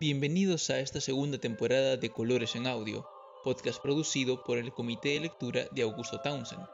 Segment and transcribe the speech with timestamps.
[0.00, 3.04] Bienvenidos a esta segunda temporada de Colores en Audio,
[3.42, 6.64] podcast producido por el Comité de Lectura de Augusto Townsend.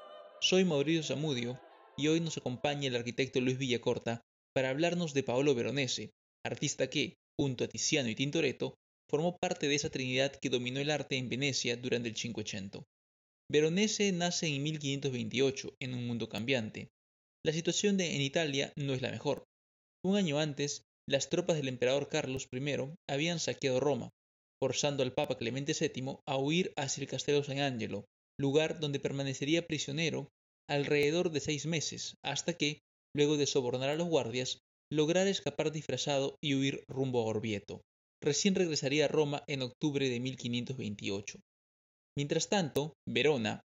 [0.42, 1.58] Soy Mauricio Zamudio
[1.96, 4.20] y hoy nos acompaña el arquitecto Luis Villacorta
[4.54, 6.10] para hablarnos de Paolo Veronese,
[6.44, 8.74] artista que, junto a Tiziano y Tintoretto,
[9.08, 12.84] formó parte de esa trinidad que dominó el arte en Venecia durante el Cinquecento.
[13.50, 16.88] Veronese nace en 1528 en un mundo cambiante.
[17.42, 19.44] La situación en Italia no es la mejor.
[20.04, 24.10] Un año antes, las tropas del emperador Carlos I habían saqueado Roma,
[24.60, 28.06] forzando al Papa Clemente VII a huir hacia el Castello San Angelo,
[28.38, 30.28] lugar donde permanecería prisionero
[30.68, 32.80] alrededor de seis meses, hasta que,
[33.14, 34.58] luego de sobornar a los guardias,
[34.90, 37.82] lograra escapar disfrazado y huir rumbo a Orvieto.
[38.22, 41.38] Recién regresaría a Roma en octubre de 1528.
[42.16, 43.60] Mientras tanto, Verona,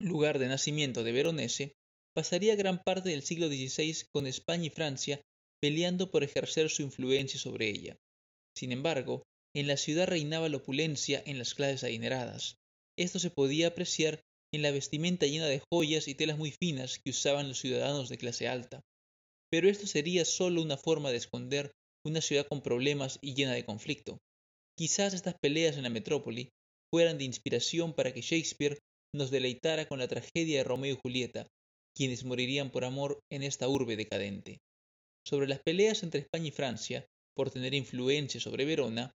[0.00, 1.72] lugar de nacimiento de Veronese,
[2.14, 5.22] pasaría gran parte del siglo XVI con España y Francia
[5.62, 7.96] peleando por ejercer su influencia sobre ella.
[8.56, 9.22] Sin embargo,
[9.54, 12.56] en la ciudad reinaba la opulencia en las clases adineradas.
[12.98, 14.20] Esto se podía apreciar
[14.52, 18.18] en la vestimenta llena de joyas y telas muy finas que usaban los ciudadanos de
[18.18, 18.80] clase alta.
[19.50, 21.70] Pero esto sería solo una forma de esconder
[22.04, 24.18] una ciudad con problemas y llena de conflicto.
[24.76, 26.48] Quizás estas peleas en la metrópoli
[26.92, 28.78] fueran de inspiración para que Shakespeare
[29.14, 31.46] nos deleitara con la tragedia de Romeo y Julieta,
[31.96, 34.58] quienes morirían por amor en esta urbe decadente.
[35.26, 39.14] Sobre las peleas entre España y Francia, por tener influencia sobre Verona,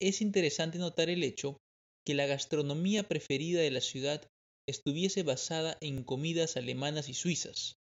[0.00, 1.58] es interesante notar el hecho
[2.06, 4.28] que la gastronomía preferida de la ciudad
[4.68, 7.76] estuviese basada en comidas alemanas y suizas.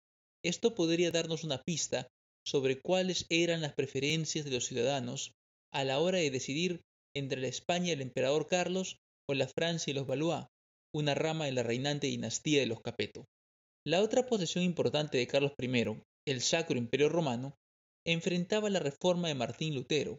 [0.44, 2.08] Esto podría darnos una pista
[2.44, 5.32] sobre cuáles eran las preferencias de los ciudadanos
[5.72, 6.82] a la hora de decidir
[7.14, 8.96] entre la España del emperador Carlos
[9.28, 10.46] o la Francia y los Valois,
[10.94, 13.24] una rama de la reinante dinastía de los Capeto.
[13.86, 17.54] La otra posesión importante de Carlos I, el Sacro Imperio Romano,
[18.06, 20.18] enfrentaba la reforma de Martín Lutero,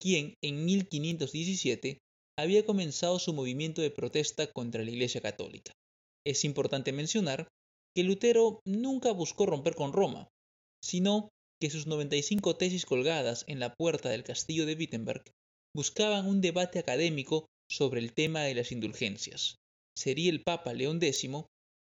[0.00, 1.98] quien en 1517
[2.38, 5.72] había comenzado su movimiento de protesta contra la Iglesia Católica.
[6.26, 7.48] Es importante mencionar
[7.94, 10.28] que Lutero nunca buscó romper con Roma,
[10.82, 11.28] sino
[11.60, 15.24] que sus 95 tesis colgadas en la puerta del castillo de Wittenberg
[15.74, 19.56] buscaban un debate académico sobre el tema de las indulgencias.
[19.96, 21.28] Sería el Papa León X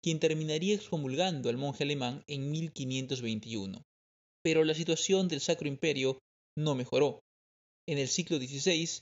[0.04, 3.82] quien terminaría excomulgando al monje alemán en 1521.
[4.44, 6.20] Pero la situación del Sacro Imperio
[6.58, 7.22] no mejoró.
[7.88, 9.02] En el siglo XVI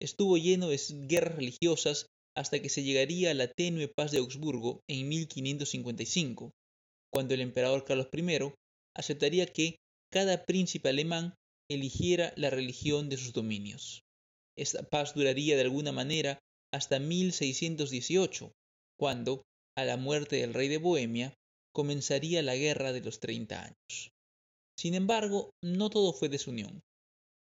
[0.00, 4.80] estuvo lleno de guerras religiosas hasta que se llegaría a la tenue paz de Augsburgo
[4.88, 6.52] en 1555,
[7.10, 8.52] cuando el emperador Carlos I
[8.94, 9.76] aceptaría que
[10.10, 11.34] cada príncipe alemán
[11.70, 14.02] eligiera la religión de sus dominios.
[14.56, 16.38] Esta paz duraría de alguna manera
[16.72, 18.52] hasta 1618,
[18.98, 19.42] cuando,
[19.76, 21.34] a la muerte del rey de Bohemia,
[21.72, 24.12] comenzaría la Guerra de los Treinta Años.
[24.78, 26.82] Sin embargo, no todo fue desunión.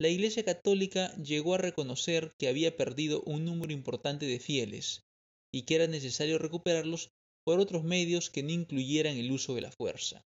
[0.01, 5.03] La Iglesia Católica llegó a reconocer que había perdido un número importante de fieles
[5.55, 7.11] y que era necesario recuperarlos
[7.45, 10.23] por otros medios que no incluyeran el uso de la fuerza.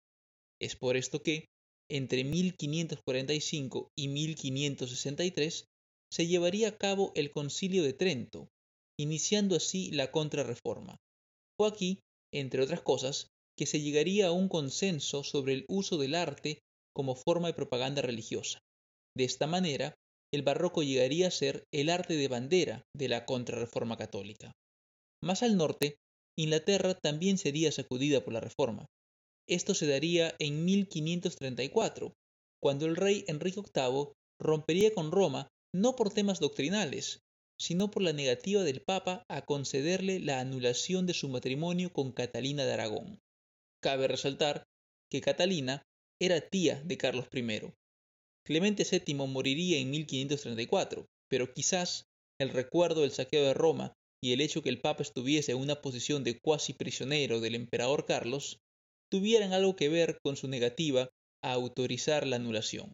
[0.62, 1.46] Es por esto que,
[1.90, 5.66] entre 1545 y 1563,
[6.12, 8.47] se llevaría a cabo el Concilio de Trento,
[8.97, 10.97] iniciando así la contrarreforma.
[11.57, 12.00] Fue aquí,
[12.31, 16.59] entre otras cosas, que se llegaría a un consenso sobre el uso del arte
[16.94, 18.59] como forma de propaganda religiosa.
[19.16, 19.95] De esta manera,
[20.31, 24.51] el barroco llegaría a ser el arte de bandera de la contrarreforma católica.
[25.23, 25.97] Más al norte,
[26.38, 28.85] Inglaterra también sería sacudida por la reforma.
[29.47, 32.13] Esto se daría en 1534,
[32.62, 37.22] cuando el rey Enrique VIII rompería con Roma no por temas doctrinales,
[37.59, 42.66] sino por la negativa del Papa a concederle la anulación de su matrimonio con Catalina
[42.66, 43.19] de Aragón.
[43.81, 44.63] Cabe resaltar
[45.09, 45.84] que Catalina
[46.19, 47.73] era tía de Carlos I.
[48.45, 52.06] Clemente VII moriría en 1534, pero quizás
[52.40, 53.94] el recuerdo del saqueo de Roma
[54.24, 58.06] y el hecho que el Papa estuviese en una posición de cuasi prisionero del emperador
[58.06, 58.59] Carlos
[59.09, 61.09] tuvieran algo que ver con su negativa
[61.44, 62.94] a autorizar la anulación.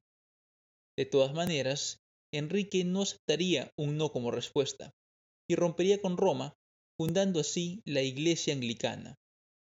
[0.98, 1.98] De todas maneras,
[2.34, 4.92] Enrique no aceptaría un no como respuesta
[5.48, 6.56] y rompería con Roma,
[6.98, 9.16] fundando así la Iglesia Anglicana.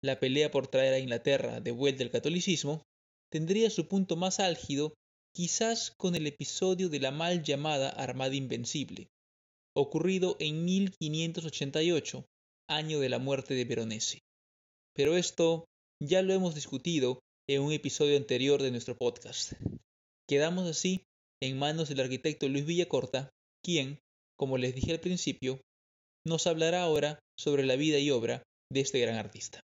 [0.04, 2.84] La pelea por traer a Inglaterra de vuelta al catolicismo
[3.32, 4.94] tendría su punto más álgido
[5.36, 9.10] quizás con el episodio de la mal llamada Armada Invencible,
[9.76, 12.26] ocurrido en 1588,
[12.68, 14.24] año de la muerte de Veronese.
[14.96, 15.66] Pero esto
[16.02, 19.54] ya lo hemos discutido en un episodio anterior de nuestro podcast.
[20.28, 21.04] Quedamos así
[21.42, 23.30] en manos del arquitecto Luis Villacorta,
[23.64, 24.00] quien,
[24.38, 25.62] como les dije al principio,
[26.26, 29.62] nos hablará ahora sobre la vida y obra de este gran artista.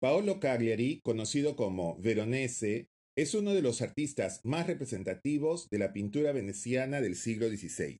[0.00, 6.32] Paolo Cagliari, conocido como Veronese, es uno de los artistas más representativos de la pintura
[6.32, 7.98] veneciana del siglo XVI.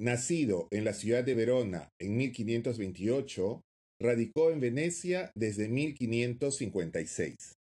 [0.00, 3.62] nacido en la ciudad de Verona en 1528,
[4.00, 7.57] radicó en Venecia desde 1556.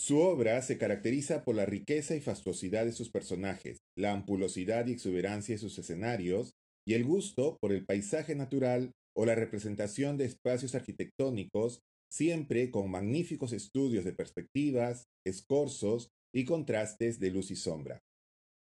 [0.00, 4.92] Su obra se caracteriza por la riqueza y fastuosidad de sus personajes, la ampulosidad y
[4.92, 6.54] exuberancia de sus escenarios,
[6.86, 12.90] y el gusto por el paisaje natural o la representación de espacios arquitectónicos, siempre con
[12.90, 18.00] magníficos estudios de perspectivas, escorzos y contrastes de luz y sombra.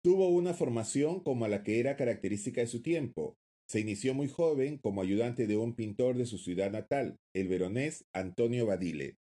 [0.02, 3.36] Tuvo una formación como la que era característica de su tiempo.
[3.68, 8.06] Se inició muy joven como ayudante de un pintor de su ciudad natal, el veronés
[8.16, 9.18] Antonio Badile.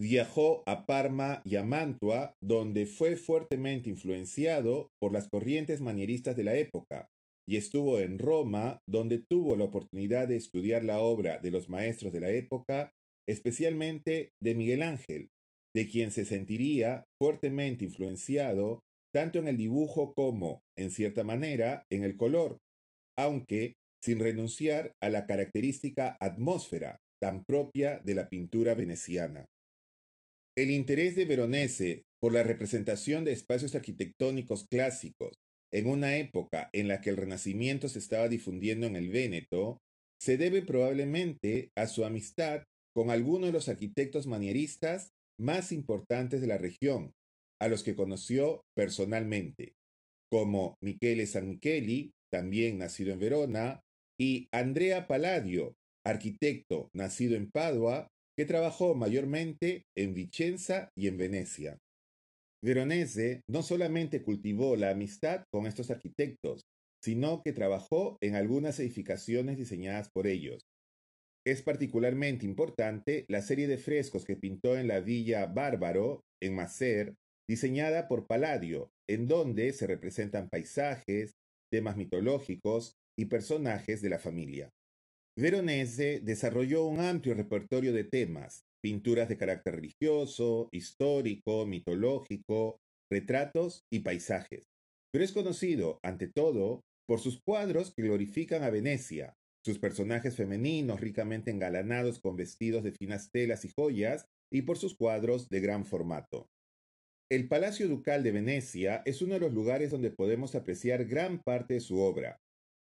[0.00, 6.44] Viajó a Parma y a Mantua, donde fue fuertemente influenciado por las corrientes manieristas de
[6.44, 7.10] la época,
[7.46, 12.14] y estuvo en Roma, donde tuvo la oportunidad de estudiar la obra de los maestros
[12.14, 12.92] de la época,
[13.28, 15.28] especialmente de Miguel Ángel,
[15.76, 18.80] de quien se sentiría fuertemente influenciado
[19.14, 22.56] tanto en el dibujo como, en cierta manera, en el color,
[23.18, 29.44] aunque sin renunciar a la característica atmósfera tan propia de la pintura veneciana.
[30.60, 35.38] El interés de Veronese por la representación de espacios arquitectónicos clásicos
[35.72, 39.78] en una época en la que el Renacimiento se estaba difundiendo en el Véneto
[40.20, 42.64] se debe probablemente a su amistad
[42.94, 45.08] con algunos de los arquitectos manieristas
[45.40, 47.12] más importantes de la región,
[47.58, 49.72] a los que conoció personalmente,
[50.30, 53.80] como Michele San Micheli, también nacido en Verona,
[54.20, 55.72] y Andrea Palladio,
[56.04, 58.08] arquitecto nacido en Padua,
[58.40, 61.76] que trabajó mayormente en Vicenza y en Venecia.
[62.64, 66.62] Veronese no solamente cultivó la amistad con estos arquitectos,
[67.04, 70.62] sino que trabajó en algunas edificaciones diseñadas por ellos.
[71.46, 77.16] Es particularmente importante la serie de frescos que pintó en la Villa Bárbaro, en Macer,
[77.46, 81.32] diseñada por Palladio, en donde se representan paisajes,
[81.70, 84.70] temas mitológicos y personajes de la familia.
[85.36, 92.80] Veronese desarrolló un amplio repertorio de temas, pinturas de carácter religioso, histórico, mitológico,
[93.10, 94.64] retratos y paisajes.
[95.12, 99.34] Pero es conocido, ante todo, por sus cuadros que glorifican a Venecia,
[99.64, 104.96] sus personajes femeninos ricamente engalanados con vestidos de finas telas y joyas, y por sus
[104.96, 106.48] cuadros de gran formato.
[107.30, 111.74] El Palacio Ducal de Venecia es uno de los lugares donde podemos apreciar gran parte
[111.74, 112.40] de su obra.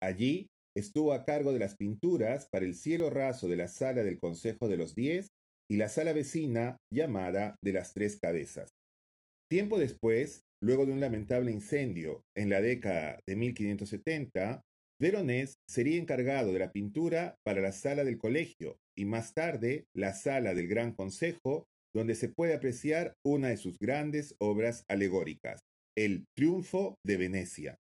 [0.01, 4.19] Allí Estuvo a cargo de las pinturas para el cielo raso de la sala del
[4.19, 5.27] Consejo de los Diez
[5.69, 8.69] y la sala vecina llamada de las Tres Cabezas.
[9.49, 14.61] Tiempo después, luego de un lamentable incendio en la década de 1570,
[15.01, 20.13] Veronés sería encargado de la pintura para la sala del colegio y más tarde la
[20.13, 25.59] sala del Gran Consejo, donde se puede apreciar una de sus grandes obras alegóricas,
[25.97, 27.77] el Triunfo de Venecia.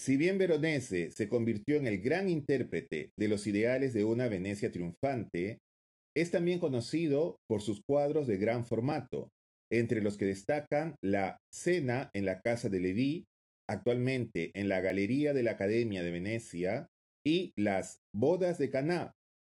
[0.00, 4.72] Si bien Veronese se convirtió en el gran intérprete de los ideales de una Venecia
[4.72, 5.58] triunfante,
[6.16, 9.28] es también conocido por sus cuadros de gran formato,
[9.70, 13.26] entre los que destacan la Cena en la Casa de Leví,
[13.68, 16.86] actualmente en la Galería de la Academia de Venecia,
[17.22, 19.12] y las Bodas de Caná,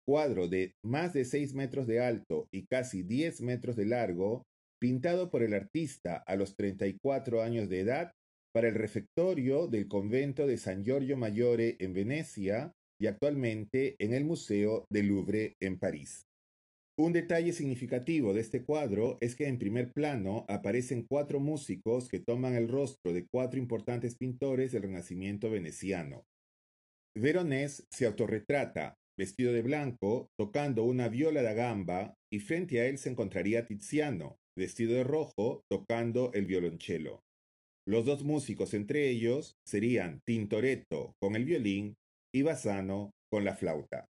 [0.07, 4.43] cuadro de más de 6 metros de alto y casi 10 metros de largo,
[4.79, 8.13] pintado por el artista a los 34 años de edad
[8.55, 14.25] para el refectorio del convento de San Giorgio Maggiore en Venecia y actualmente en el
[14.25, 16.23] Museo del Louvre en París.
[16.97, 22.21] Un detalle significativo de este cuadro es que en primer plano aparecen cuatro músicos que
[22.21, 26.23] toman el rostro de cuatro importantes pintores del Renacimiento veneciano.
[27.17, 32.99] Veronés se autorretrata, vestido de blanco, tocando una viola da gamba, y frente a él
[32.99, 37.25] se encontraría Tiziano, vestido de rojo, tocando el violonchelo.
[37.87, 41.97] Los dos músicos entre ellos serían Tintoretto con el violín
[42.35, 44.07] y Bassano con la flauta.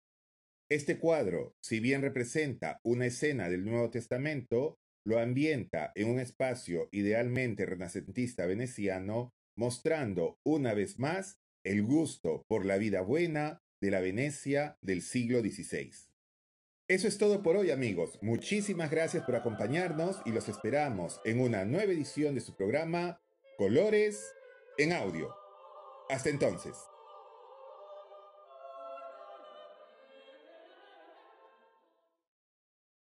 [0.70, 4.76] Este cuadro, si bien representa una escena del Nuevo Testamento,
[5.06, 12.64] lo ambienta en un espacio idealmente renacentista veneciano, mostrando una vez más el gusto por
[12.64, 15.90] la vida buena de la Venecia del siglo XVI.
[16.88, 18.18] Eso es todo por hoy amigos.
[18.22, 23.20] Muchísimas gracias por acompañarnos y los esperamos en una nueva edición de su programa
[23.56, 24.34] colores
[24.78, 25.34] en audio.
[26.08, 26.74] Hasta entonces.